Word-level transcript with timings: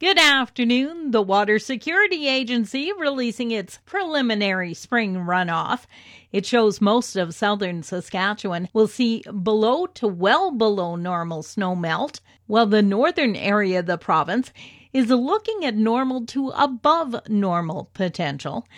Good 0.00 0.16
afternoon. 0.16 1.10
The 1.10 1.22
Water 1.22 1.58
Security 1.58 2.28
Agency 2.28 2.92
releasing 2.96 3.50
its 3.50 3.80
preliminary 3.84 4.72
spring 4.72 5.16
runoff. 5.16 5.86
It 6.30 6.46
shows 6.46 6.80
most 6.80 7.16
of 7.16 7.34
southern 7.34 7.82
Saskatchewan 7.82 8.68
will 8.72 8.86
see 8.86 9.24
below 9.42 9.86
to 9.86 10.06
well 10.06 10.52
below 10.52 10.94
normal 10.94 11.42
snow 11.42 11.74
melt, 11.74 12.20
while 12.46 12.66
the 12.66 12.80
northern 12.80 13.34
area 13.34 13.80
of 13.80 13.86
the 13.86 13.98
province 13.98 14.52
is 14.92 15.10
looking 15.10 15.64
at 15.64 15.74
normal 15.74 16.24
to 16.26 16.50
above 16.50 17.28
normal 17.28 17.90
potential. 17.92 18.68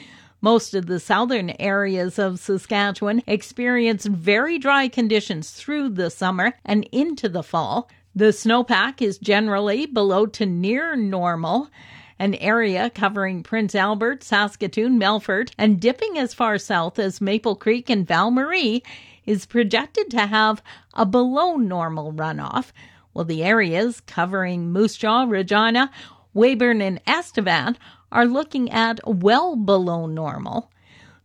Most 0.40 0.72
of 0.72 0.86
the 0.86 0.98
southern 0.98 1.50
areas 1.60 2.18
of 2.18 2.40
Saskatchewan 2.40 3.22
experienced 3.26 4.06
very 4.06 4.58
dry 4.58 4.88
conditions 4.88 5.50
through 5.50 5.90
the 5.90 6.08
summer 6.08 6.54
and 6.64 6.88
into 6.92 7.28
the 7.28 7.42
fall. 7.42 7.90
The 8.14 8.32
snowpack 8.32 9.00
is 9.00 9.18
generally 9.18 9.86
below 9.86 10.26
to 10.26 10.44
near 10.44 10.96
normal. 10.96 11.70
An 12.18 12.34
area 12.34 12.90
covering 12.90 13.44
Prince 13.44 13.74
Albert, 13.74 14.24
Saskatoon, 14.24 14.98
Melfort, 14.98 15.52
and 15.56 15.80
dipping 15.80 16.18
as 16.18 16.34
far 16.34 16.58
south 16.58 16.98
as 16.98 17.20
Maple 17.20 17.54
Creek 17.54 17.88
and 17.88 18.06
Val 18.06 18.32
Marie 18.32 18.82
is 19.24 19.46
projected 19.46 20.10
to 20.10 20.26
have 20.26 20.60
a 20.92 21.06
below 21.06 21.54
normal 21.54 22.12
runoff, 22.12 22.72
while 23.12 23.24
the 23.24 23.44
areas 23.44 24.00
covering 24.00 24.72
Moose 24.72 24.96
Jaw, 24.96 25.24
Regina, 25.24 25.90
Weyburn, 26.34 26.82
and 26.82 27.00
Estevan 27.06 27.78
are 28.10 28.26
looking 28.26 28.70
at 28.70 28.98
well 29.06 29.54
below 29.54 30.06
normal. 30.06 30.68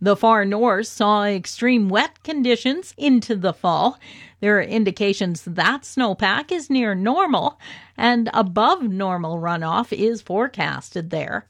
The 0.02 0.18
far 0.18 0.44
north 0.44 0.88
saw 0.88 1.24
extreme 1.24 1.88
wet 1.88 2.22
conditions 2.24 2.94
into 2.98 3.36
the 3.36 3.54
fall. 3.54 3.98
There 4.42 4.58
are 4.58 4.62
indications 4.62 5.44
that 5.46 5.84
snowpack 5.84 6.52
is 6.52 6.70
near 6.70 6.94
normal 6.94 7.60
and 7.96 8.30
above 8.34 8.84
normal 8.84 9.38
runoff 9.38 9.94
is 9.94 10.22
forecasted 10.22 11.12
there. 11.12 11.48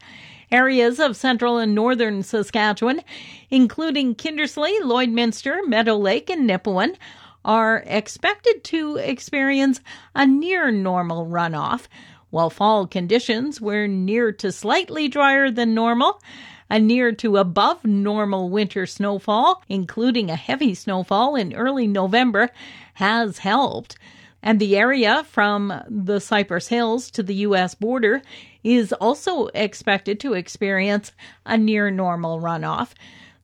Areas 0.51 0.99
of 0.99 1.17
central 1.17 1.57
and 1.57 1.73
northern 1.73 2.21
Saskatchewan, 2.21 3.01
including 3.49 4.13
Kindersley, 4.13 4.79
Lloydminster, 4.81 5.67
Meadow 5.67 5.97
Lake, 5.97 6.29
and 6.29 6.47
Nipawin, 6.47 6.95
are 7.43 7.83
expected 7.87 8.63
to 8.65 8.97
experience 8.97 9.81
a 10.13 10.27
near 10.27 10.69
normal 10.69 11.25
runoff, 11.25 11.87
while 12.29 12.51
fall 12.51 12.85
conditions 12.85 13.59
were 13.59 13.87
near 13.87 14.31
to 14.31 14.51
slightly 14.51 15.07
drier 15.07 15.49
than 15.49 15.73
normal 15.73 16.21
a 16.69 16.79
near 16.79 17.11
to 17.11 17.37
above 17.37 17.83
normal 17.85 18.49
winter 18.49 18.85
snowfall, 18.85 19.63
including 19.69 20.29
a 20.29 20.35
heavy 20.35 20.73
snowfall 20.73 21.35
in 21.35 21.53
early 21.53 21.87
November, 21.87 22.49
has 22.95 23.39
helped. 23.39 23.97
And 24.41 24.59
the 24.59 24.77
area 24.77 25.23
from 25.23 25.73
the 25.89 26.19
Cypress 26.19 26.67
Hills 26.67 27.09
to 27.11 27.23
the 27.23 27.35
U.S. 27.35 27.73
border 27.75 28.21
is 28.63 28.93
also 28.93 29.47
expected 29.47 30.19
to 30.19 30.33
experience 30.33 31.11
a 31.45 31.57
near 31.57 31.89
normal 31.89 32.39
runoff. 32.39 32.93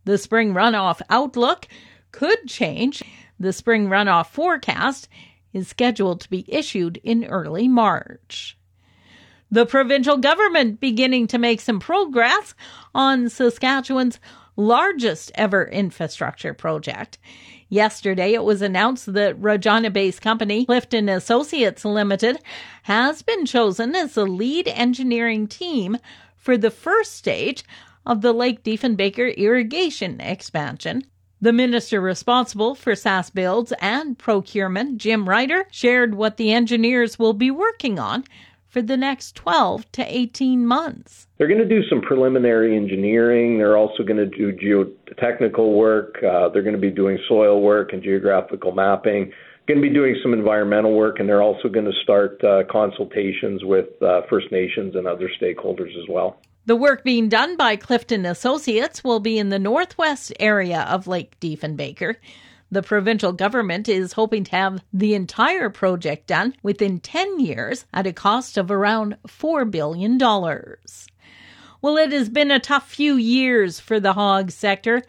The 0.06 0.18
spring 0.18 0.54
runoff 0.54 1.02
outlook 1.10 1.68
could 2.12 2.48
change. 2.48 3.04
The 3.40 3.54
spring 3.54 3.88
runoff 3.88 4.28
forecast 4.28 5.08
is 5.54 5.68
scheduled 5.68 6.22
to 6.22 6.30
be 6.30 6.46
issued 6.48 6.98
in 7.04 7.26
early 7.26 7.68
March. 7.68 8.58
The 9.54 9.66
provincial 9.66 10.16
government 10.16 10.80
beginning 10.80 11.28
to 11.28 11.38
make 11.38 11.60
some 11.60 11.82
progress 11.82 12.56
on 12.96 13.28
Saskatchewan's 13.28 14.18
largest 14.56 15.30
ever 15.36 15.66
infrastructure 15.66 16.54
project. 16.54 17.18
Yesterday, 17.68 18.34
it 18.34 18.46
was 18.46 18.62
announced 18.62 19.14
that 19.14 19.38
Regina-based 19.38 20.22
company 20.22 20.66
Clifton 20.66 21.10
Associates 21.10 21.84
Limited 21.84 22.40
has 22.84 23.22
been 23.22 23.46
chosen 23.46 23.94
as 23.94 24.14
the 24.14 24.26
lead 24.26 24.70
engineering 24.70 25.48
team 25.48 25.98
for 26.38 26.58
the 26.58 26.72
first 26.72 27.16
stage 27.16 27.66
of 28.06 28.22
the 28.22 28.34
Lake 28.34 28.64
Diefenbaker 28.64 29.36
irrigation 29.36 30.22
expansion. 30.22 31.04
The 31.42 31.52
minister 31.52 32.00
responsible 32.00 32.76
for 32.76 32.94
SaskBuilds 32.94 33.74
and 33.82 34.18
procurement, 34.18 34.98
Jim 34.98 35.28
Reiter, 35.28 35.66
shared 35.72 36.16
what 36.16 36.38
the 36.38 36.54
engineers 36.54 37.18
will 37.18 37.34
be 37.34 37.52
working 37.52 38.00
on 38.00 38.24
for 38.72 38.82
the 38.82 38.96
next 38.96 39.36
12 39.36 39.92
to 39.92 40.04
18 40.04 40.66
months. 40.66 41.28
They're 41.38 41.50
going 41.50 41.60
to 41.60 41.68
do 41.68 41.82
some 41.90 42.02
preliminary 42.02 42.76
engineering. 42.78 43.58
They're 43.58 43.78
also 43.78 44.04
going 44.04 44.18
to 44.18 44.26
do 44.26 44.54
geotechnical 44.54 45.76
work. 45.76 46.16
Uh, 46.24 46.48
they're 46.50 46.64
going 46.64 46.76
to 46.76 46.82
be 46.82 46.90
doing 46.90 47.20
soil 47.28 47.62
work 47.62 47.92
and 47.92 48.02
geographical 48.02 48.72
mapping. 48.72 49.34
Going 49.68 49.82
to 49.82 49.88
be 49.88 49.94
doing 49.94 50.16
some 50.24 50.34
environmental 50.34 50.96
work, 50.96 51.20
and 51.20 51.28
they're 51.28 51.44
also 51.44 51.68
going 51.68 51.86
to 51.86 51.94
start 52.02 52.42
uh, 52.44 52.64
consultations 52.72 53.64
with 53.64 54.02
uh, 54.02 54.22
First 54.30 54.52
Nations 54.52 54.96
and 54.96 55.06
other 55.06 55.30
stakeholders 55.40 55.90
as 55.90 56.08
well. 56.10 56.40
The 56.72 56.78
work 56.78 57.04
being 57.04 57.28
done 57.28 57.58
by 57.58 57.76
Clifton 57.76 58.26
Associates 58.26 59.04
will 59.04 59.20
be 59.20 59.38
in 59.38 59.50
the 59.50 59.60
northwest 59.60 60.32
area 60.40 60.84
of 60.84 61.06
Lake 61.06 61.38
Diefenbaker. 61.42 62.16
The 62.72 62.82
provincial 62.82 63.34
government 63.34 63.90
is 63.90 64.14
hoping 64.14 64.46
to 64.46 64.52
have 64.52 64.82
the 64.94 65.14
entire 65.14 65.70
project 65.70 66.28
done 66.28 66.56
within 66.64 67.02
10 67.02 67.42
years 67.42 67.84
at 67.94 68.08
a 68.08 68.14
cost 68.14 68.58
of 68.58 68.72
around 68.72 69.18
$4 69.28 69.70
billion. 69.70 70.18
Well, 70.18 71.98
it 71.98 72.14
has 72.14 72.30
been 72.30 72.52
a 72.52 72.60
tough 72.62 72.90
few 72.90 73.16
years 73.16 73.82
for 73.82 74.00
the 74.00 74.14
hog 74.14 74.50
sector. 74.50 75.04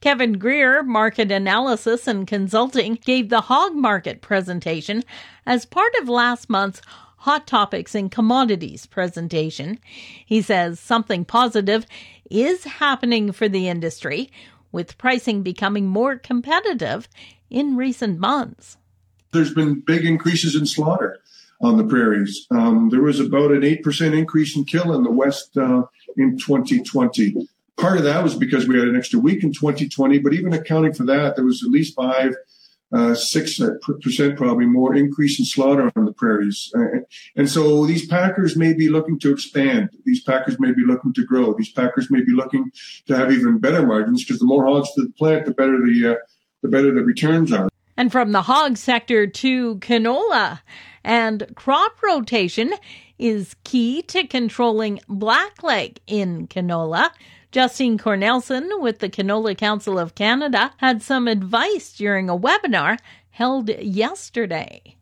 Kevin 0.00 0.38
Grier, 0.38 0.82
Market 0.82 1.30
Analysis 1.30 2.06
and 2.06 2.26
Consulting, 2.26 2.94
gave 3.04 3.28
the 3.28 3.42
hog 3.42 3.74
market 3.74 4.22
presentation 4.22 5.02
as 5.44 5.66
part 5.66 5.92
of 6.00 6.08
last 6.08 6.48
month's 6.48 6.80
Hot 7.22 7.46
Topics 7.46 7.94
and 7.94 8.10
Commodities 8.10 8.84
presentation. 8.84 9.78
He 10.26 10.42
says 10.42 10.80
something 10.80 11.24
positive 11.24 11.86
is 12.28 12.64
happening 12.64 13.30
for 13.30 13.48
the 13.48 13.68
industry, 13.68 14.28
with 14.72 14.98
pricing 14.98 15.44
becoming 15.44 15.86
more 15.86 16.16
competitive 16.16 17.08
in 17.48 17.76
recent 17.76 18.18
months. 18.18 18.76
There's 19.30 19.54
been 19.54 19.84
big 19.86 20.04
increases 20.04 20.56
in 20.56 20.66
slaughter 20.66 21.20
on 21.60 21.76
the 21.76 21.84
prairies. 21.84 22.44
Um, 22.50 22.88
there 22.88 23.02
was 23.02 23.20
about 23.20 23.52
an 23.52 23.60
8% 23.60 24.18
increase 24.18 24.56
in 24.56 24.64
kill 24.64 24.92
in 24.92 25.04
the 25.04 25.12
West 25.12 25.56
uh, 25.56 25.84
in 26.16 26.38
2020. 26.38 27.46
Part 27.76 27.98
of 27.98 28.02
that 28.02 28.24
was 28.24 28.34
because 28.34 28.66
we 28.66 28.76
had 28.76 28.88
an 28.88 28.96
extra 28.96 29.20
week 29.20 29.44
in 29.44 29.52
2020, 29.52 30.18
but 30.18 30.32
even 30.32 30.52
accounting 30.54 30.92
for 30.92 31.04
that, 31.04 31.36
there 31.36 31.44
was 31.44 31.62
at 31.62 31.70
least 31.70 31.94
five 31.94 32.34
uh, 32.92 33.14
six 33.14 33.60
percent 34.02 34.36
probably 34.36 34.66
more 34.66 34.94
increase 34.94 35.38
in 35.38 35.44
slaughter 35.44 35.90
on 35.96 36.04
the 36.04 36.12
prairies. 36.12 36.70
Uh, 36.76 37.00
and 37.36 37.48
so 37.48 37.86
these 37.86 38.06
packers 38.06 38.56
may 38.56 38.72
be 38.72 38.88
looking 38.88 39.18
to 39.20 39.32
expand. 39.32 39.90
These 40.04 40.22
packers 40.22 40.60
may 40.60 40.72
be 40.72 40.84
looking 40.86 41.12
to 41.14 41.24
grow. 41.24 41.54
These 41.54 41.72
packers 41.72 42.10
may 42.10 42.22
be 42.22 42.32
looking 42.32 42.70
to 43.06 43.16
have 43.16 43.32
even 43.32 43.58
better 43.58 43.86
margins 43.86 44.24
because 44.24 44.40
the 44.40 44.46
more 44.46 44.66
hogs 44.66 44.92
to 44.94 45.02
the 45.02 45.12
plant, 45.12 45.46
the 45.46 45.52
better 45.52 45.78
the 45.78 46.12
uh, 46.12 46.14
the 46.62 46.68
better 46.68 46.92
the 46.92 47.02
returns 47.02 47.52
are. 47.52 47.68
And 47.96 48.10
from 48.10 48.32
the 48.32 48.42
hog 48.42 48.76
sector 48.78 49.26
to 49.26 49.76
canola, 49.76 50.60
and 51.04 51.46
crop 51.54 52.02
rotation 52.02 52.72
is 53.18 53.54
key 53.64 54.02
to 54.02 54.26
controlling 54.26 54.98
blackleg 55.08 55.98
in 56.06 56.48
canola. 56.48 57.10
Justine 57.52 57.98
Cornelsen 57.98 58.80
with 58.80 59.00
the 59.00 59.10
Canola 59.10 59.56
Council 59.56 59.98
of 59.98 60.14
Canada 60.14 60.72
had 60.78 61.02
some 61.02 61.28
advice 61.28 61.92
during 61.92 62.30
a 62.30 62.36
webinar 62.36 62.98
held 63.30 63.68
yesterday 63.68 64.96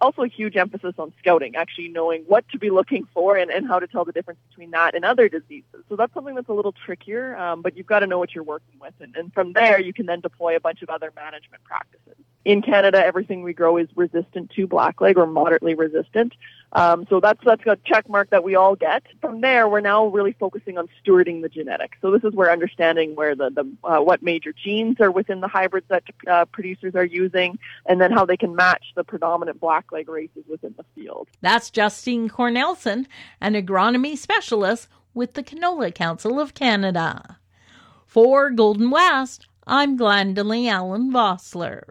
also 0.00 0.22
a 0.22 0.28
huge 0.28 0.56
emphasis 0.56 0.94
on 0.98 1.12
scouting, 1.18 1.56
actually 1.56 1.88
knowing 1.88 2.22
what 2.26 2.48
to 2.48 2.58
be 2.58 2.70
looking 2.70 3.06
for 3.12 3.36
and, 3.36 3.50
and 3.50 3.66
how 3.66 3.78
to 3.78 3.86
tell 3.86 4.04
the 4.04 4.12
difference 4.12 4.38
between 4.48 4.70
that 4.70 4.94
and 4.94 5.04
other 5.04 5.28
diseases. 5.28 5.82
So 5.88 5.96
that's 5.96 6.14
something 6.14 6.34
that's 6.34 6.48
a 6.48 6.52
little 6.52 6.72
trickier, 6.72 7.36
um, 7.36 7.62
but 7.62 7.76
you've 7.76 7.86
got 7.86 8.00
to 8.00 8.06
know 8.06 8.18
what 8.18 8.34
you're 8.34 8.44
working 8.44 8.78
with. 8.80 8.94
And, 9.00 9.16
and 9.16 9.32
from 9.34 9.52
there, 9.52 9.80
you 9.80 9.92
can 9.92 10.06
then 10.06 10.20
deploy 10.20 10.56
a 10.56 10.60
bunch 10.60 10.82
of 10.82 10.90
other 10.90 11.12
management 11.16 11.64
practices 11.64 12.16
in 12.44 12.62
Canada, 12.62 13.04
everything 13.04 13.42
we 13.42 13.52
grow 13.52 13.76
is 13.76 13.88
resistant 13.94 14.50
to 14.56 14.66
blackleg 14.66 15.16
or 15.16 15.26
moderately 15.26 15.74
resistant. 15.74 16.32
Um, 16.72 17.06
so 17.10 17.18
that's 17.20 17.40
that's 17.44 17.66
a 17.66 17.76
check 17.84 18.08
mark 18.08 18.30
that 18.30 18.44
we 18.44 18.54
all 18.54 18.76
get. 18.76 19.02
From 19.20 19.40
there, 19.40 19.68
we're 19.68 19.80
now 19.80 20.06
really 20.06 20.32
focusing 20.32 20.78
on 20.78 20.88
stewarding 21.04 21.42
the 21.42 21.48
genetics. 21.48 21.98
So 22.00 22.10
this 22.10 22.22
is 22.22 22.32
where 22.32 22.50
understanding 22.50 23.16
where 23.16 23.34
the, 23.34 23.50
the 23.50 23.88
uh, 23.88 24.00
what 24.00 24.22
major 24.22 24.52
genes 24.52 25.00
are 25.00 25.10
within 25.10 25.40
the 25.40 25.48
hybrids 25.48 25.86
that 25.88 26.04
uh, 26.28 26.44
producers 26.46 26.94
are 26.94 27.04
using, 27.04 27.58
and 27.86 28.00
then 28.00 28.12
how 28.12 28.24
they 28.24 28.36
can 28.36 28.54
match 28.54 28.84
the 28.94 29.02
predominant 29.02 29.60
blackleg 29.60 30.08
races 30.08 30.44
within 30.48 30.74
the 30.76 30.84
field. 30.94 31.28
That's 31.40 31.70
Justine 31.70 32.28
Cornelsen, 32.28 33.06
an 33.40 33.54
agronomy 33.54 34.16
specialist 34.16 34.88
with 35.12 35.34
the 35.34 35.42
Canola 35.42 35.92
Council 35.92 36.38
of 36.38 36.54
Canada. 36.54 37.38
For 38.06 38.50
Golden 38.50 38.90
West, 38.90 39.46
I'm 39.66 39.98
Glendalee 39.98 40.68
Allen 40.68 41.12
Vossler. 41.12 41.82